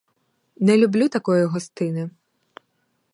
[0.59, 2.09] Не люблю такої гостини.